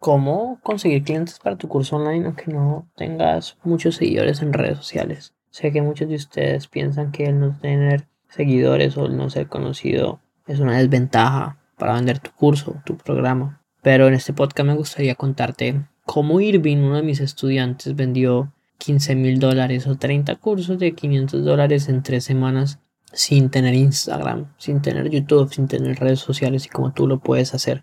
[0.00, 5.34] cómo conseguir clientes para tu curso online aunque no tengas muchos seguidores en redes sociales.
[5.50, 9.46] Sé que muchos de ustedes piensan que el no tener seguidores o el no ser
[9.48, 13.60] conocido es una desventaja para vender tu curso, tu programa.
[13.82, 19.14] Pero en este podcast me gustaría contarte cómo Irving, uno de mis estudiantes, vendió 15
[19.16, 22.78] mil dólares o 30 cursos de 500 dólares en tres semanas
[23.12, 27.54] sin tener Instagram, sin tener YouTube, sin tener redes sociales y como tú lo puedes
[27.54, 27.82] hacer.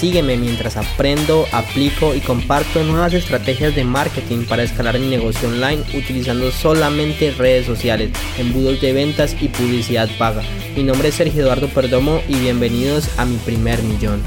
[0.00, 5.82] Sígueme mientras aprendo, aplico y comparto nuevas estrategias de marketing para escalar mi negocio online
[5.94, 10.40] utilizando solamente redes sociales, embudos de ventas y publicidad paga.
[10.74, 14.22] Mi nombre es Sergio Eduardo Perdomo y bienvenidos a mi primer millón.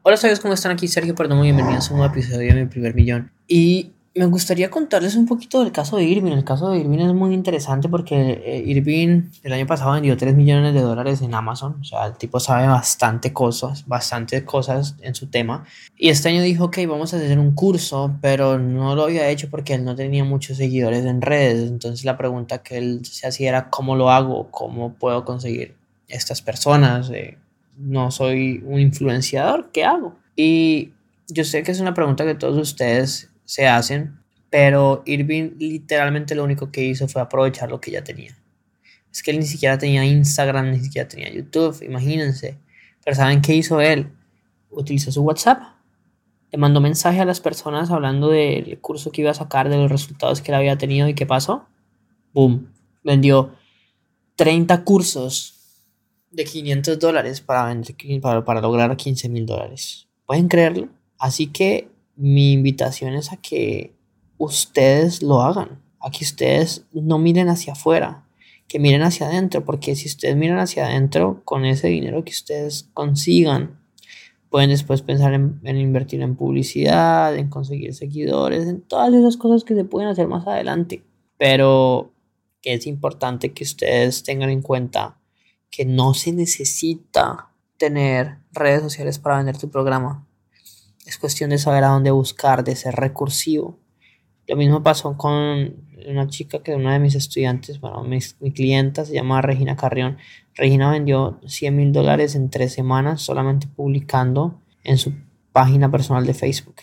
[0.00, 0.72] Hola, ¿sabes cómo están?
[0.72, 3.30] Aquí Sergio Perdomo bienvenidos a un nuevo episodio de Mi Primer Millón.
[3.46, 6.32] Y me gustaría contarles un poquito del caso de Irving.
[6.32, 10.36] El caso de Irving es muy interesante porque eh, Irving el año pasado vendió 3
[10.36, 11.78] millones de dólares en Amazon.
[11.80, 15.64] O sea, el tipo sabe bastante cosas, bastante cosas en su tema.
[15.98, 19.50] Y este año dijo, ok, vamos a hacer un curso, pero no lo había hecho
[19.50, 21.68] porque él no tenía muchos seguidores en redes.
[21.68, 24.48] Entonces la pregunta que él se hacía era, ¿cómo lo hago?
[24.52, 25.74] ¿Cómo puedo conseguir
[26.06, 27.10] estas personas?
[27.10, 27.36] Eh,
[27.78, 30.14] no soy un influenciador, ¿qué hago?
[30.36, 30.92] Y
[31.26, 34.18] yo sé que es una pregunta que todos ustedes se hacen,
[34.50, 38.36] pero Irving literalmente lo único que hizo fue aprovechar lo que ya tenía.
[39.10, 42.58] Es que él ni siquiera tenía Instagram, ni siquiera tenía YouTube, imagínense.
[43.04, 44.10] Pero ¿saben qué hizo él?
[44.70, 45.62] Utilizó su WhatsApp.
[46.50, 49.90] Le mandó mensaje a las personas hablando del curso que iba a sacar, de los
[49.90, 51.66] resultados que él había tenido y qué pasó.
[52.32, 52.72] Boom.
[53.02, 53.54] Vendió
[54.36, 55.54] 30 cursos
[56.30, 57.72] de 500 dólares para,
[58.60, 60.08] lograr 15 mil dólares.
[60.26, 60.88] ¿Pueden creerlo?
[61.18, 63.94] Así que mi invitación es a que
[64.38, 68.26] ustedes lo hagan, a que ustedes no miren hacia afuera,
[68.68, 72.88] que miren hacia adentro, porque si ustedes miran hacia adentro con ese dinero que ustedes
[72.94, 73.80] consigan,
[74.50, 79.64] pueden después pensar en, en, invertir en publicidad, en conseguir seguidores, en todas esas cosas
[79.64, 81.02] que se pueden hacer más adelante.
[81.36, 82.14] Pero
[82.72, 85.18] es importante que ustedes tengan en cuenta
[85.70, 90.26] que no se necesita tener redes sociales para vender tu programa.
[91.04, 93.78] Es cuestión de saber a dónde buscar, de ser recursivo.
[94.46, 99.04] Lo mismo pasó con una chica que una de mis estudiantes, bueno, mi, mi clienta
[99.04, 100.18] se llama Regina Carrión.
[100.54, 105.14] Regina vendió 100 mil dólares en tres semanas solamente publicando en su
[105.52, 106.76] página personal de Facebook.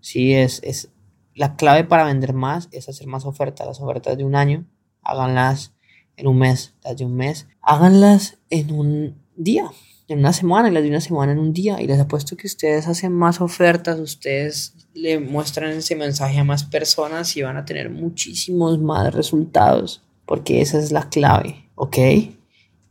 [0.00, 0.90] Sí, es, es
[1.34, 3.66] la clave para vender más es hacer más ofertas.
[3.66, 4.64] Las ofertas de un año,
[5.02, 5.74] háganlas
[6.16, 9.70] en un mes, las de un mes, háganlas en un día,
[10.08, 11.80] en una semana, y las de una semana en un día.
[11.80, 16.64] Y les apuesto que ustedes hacen más ofertas, ustedes le muestran ese mensaje a más
[16.64, 21.98] personas y van a tener muchísimos más resultados, porque esa es la clave, ¿ok?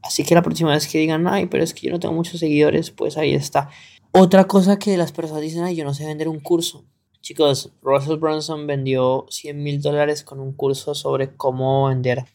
[0.02, 2.40] Así que la próxima vez que digan, ay, pero es que yo no tengo muchos
[2.40, 3.70] seguidores, pues ahí está.
[4.12, 6.84] Otra cosa que las personas dicen, ay, yo no sé vender un curso.
[7.22, 12.26] Chicos, Russell Brunson vendió 100 mil dólares con un curso sobre cómo vender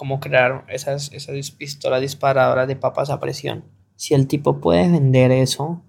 [0.00, 3.64] cómo crear esas, esas pistolas disparadoras de papas a presión.
[4.00, 5.82] Si el tipo puede vender eso,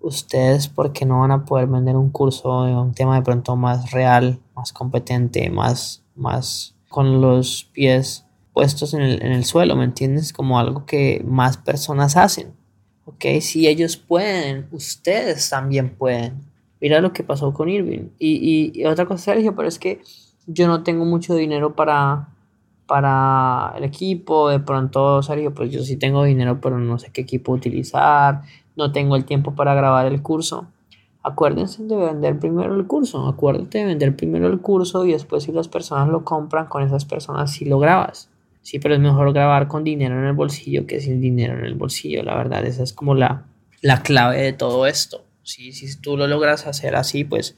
[0.00, 3.56] ustedes, ¿por qué no van a poder vender un curso de un tema de pronto
[3.56, 9.74] más real, más competente, más, más con los pies puestos en el, en el suelo,
[9.74, 10.32] ¿me entiendes?
[10.32, 12.54] Como algo que más personas hacen.
[13.04, 13.24] ¿Ok?
[13.40, 16.44] Si ellos pueden, ustedes también pueden.
[16.80, 18.10] Mira lo que pasó con Irving.
[18.20, 20.02] Y, y, y otra cosa, Sergio, pero es que
[20.46, 22.28] yo no tengo mucho dinero para
[22.86, 27.22] para el equipo, de pronto, Sergio, pues yo sí tengo dinero, pero no sé qué
[27.22, 28.42] equipo utilizar,
[28.76, 30.68] no tengo el tiempo para grabar el curso.
[31.22, 35.52] Acuérdense de vender primero el curso, acuérdate de vender primero el curso y después si
[35.52, 38.30] las personas lo compran, con esas personas sí lo grabas.
[38.62, 41.74] Sí, pero es mejor grabar con dinero en el bolsillo que sin dinero en el
[41.74, 43.44] bolsillo, la verdad, esa es como la,
[43.80, 45.24] la clave de todo esto.
[45.42, 45.72] ¿sí?
[45.72, 47.56] Si tú lo logras hacer así, pues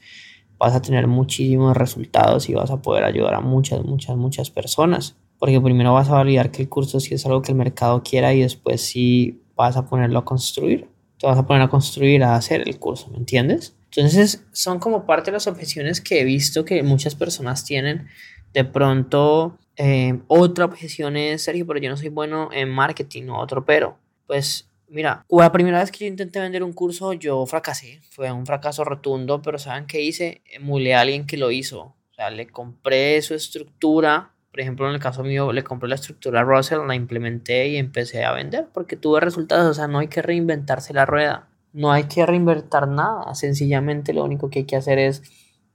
[0.59, 5.15] vas a tener muchísimos resultados y vas a poder ayudar a muchas, muchas, muchas personas.
[5.39, 8.33] Porque primero vas a validar que el curso sí es algo que el mercado quiera
[8.33, 10.89] y después sí vas a ponerlo a construir.
[11.17, 13.75] Te vas a poner a construir, a hacer el curso, ¿me entiendes?
[13.85, 18.07] Entonces son como parte de las objeciones que he visto que muchas personas tienen.
[18.53, 23.39] De pronto, eh, otra objeción es, Sergio, pero yo no soy bueno en marketing o
[23.39, 23.97] otro pero.
[24.27, 28.01] Pues Mira, la primera vez que yo intenté vender un curso, yo fracasé.
[28.09, 30.41] Fue un fracaso rotundo, pero ¿saben qué hice?
[30.51, 31.79] Emulé a alguien que lo hizo.
[31.81, 35.95] O sea, le compré su estructura, Por ejemplo, en el caso mío, le compré la
[35.95, 39.69] estructura Russell, la implementé y empecé a vender porque tuve resultados.
[39.69, 41.47] O sea, no hay que reinventarse la rueda.
[41.71, 43.35] No hay que reinventar nada.
[43.35, 45.21] Sencillamente lo único que hay que hacer es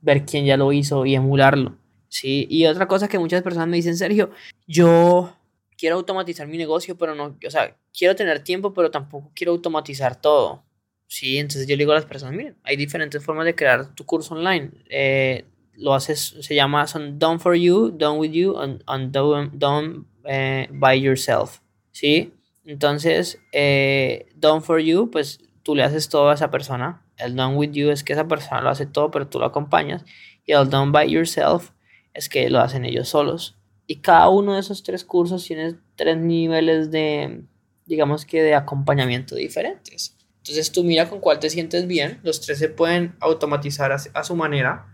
[0.01, 1.79] ver quién ya lo hizo y emularlo.
[2.09, 2.47] ¿sí?
[2.49, 4.31] Y otra cosa que muchas personas me dicen, Sergio,
[4.67, 5.37] yo
[5.77, 10.21] quiero automatizar mi negocio, pero no, o sea, quiero tener tiempo, pero tampoco quiero automatizar
[10.21, 10.65] todo.
[11.07, 14.05] Sí, entonces yo le digo a las personas, miren, hay diferentes formas de crear tu
[14.05, 14.71] curso online.
[14.89, 15.45] Eh,
[15.75, 21.01] lo haces, se llama, son done for you, done with you, and, done, eh, by
[21.01, 21.61] yourself.
[21.93, 22.33] ¿Sí?
[22.65, 27.03] Entonces, eh, done for you, pues tú le haces todo a esa persona.
[27.17, 30.05] El done with you es que esa persona lo hace todo, pero tú lo acompañas.
[30.47, 31.71] Y el done by yourself
[32.13, 33.57] es que lo hacen ellos solos.
[33.87, 37.43] Y cada uno de esos tres cursos tiene tres niveles de,
[37.87, 40.17] digamos que, de acompañamiento diferentes.
[40.39, 42.21] Entonces tú mira con cuál te sientes bien.
[42.23, 44.87] Los tres se pueden automatizar a, su manera.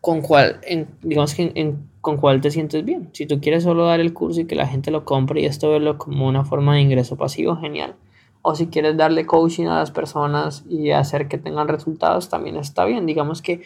[0.00, 0.60] Con cuál,
[1.02, 3.10] digamos que con cuál te sientes bien.
[3.12, 5.70] Si tú quieres solo dar el curso y que la gente lo compre y esto
[5.70, 7.94] verlo como una forma de ingreso pasivo, genial
[8.42, 12.84] o si quieres darle coaching a las personas y hacer que tengan resultados, también está
[12.84, 13.06] bien.
[13.06, 13.62] Digamos que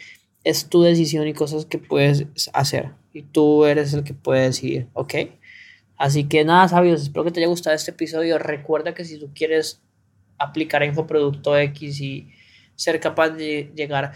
[0.46, 4.88] es tu decisión y cosas que puedes hacer y tú eres el que puede decidir,
[4.93, 5.14] ¿ok?
[5.96, 8.38] Así que nada, sabios, espero que te haya gustado este episodio.
[8.38, 9.82] Recuerda que si tú quieres
[10.38, 12.28] aplicar a Infoproducto X y
[12.76, 14.12] ser capaz de llegar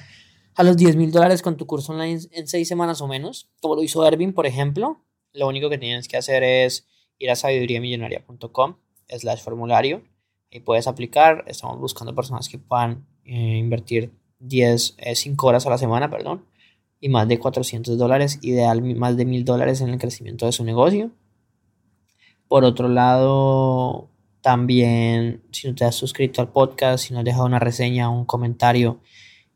[0.54, 3.74] a los 10 mil dólares con tu curso online en 6 semanas o menos, como
[3.74, 6.86] lo hizo Ervin, por ejemplo, lo único que tienes que hacer es
[7.18, 8.76] ir a sabiduriamillonaria.com
[9.08, 10.04] slash formulario
[10.48, 11.42] y puedes aplicar.
[11.48, 16.44] Estamos buscando personas que puedan eh, invertir 10, 5 eh, horas a la semana, perdón,
[17.00, 20.64] y más de 400 dólares, ideal más de 1000 dólares en el crecimiento de su
[20.64, 21.10] negocio.
[22.48, 24.08] Por otro lado,
[24.40, 28.24] también si no te has suscrito al podcast, si no has dejado una reseña, un
[28.24, 29.00] comentario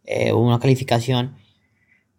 [0.07, 1.35] eh, una calificación,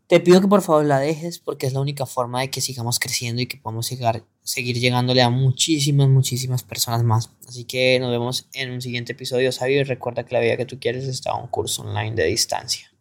[0.07, 2.99] te pido que por favor la dejes porque es la única forma de que sigamos
[2.99, 7.31] creciendo y que podamos llegar, seguir llegándole a muchísimas, muchísimas personas más.
[7.47, 10.65] Así que nos vemos en un siguiente episodio, sabio, y recuerda que la vida que
[10.65, 12.94] tú quieres está a un curso online de distancia.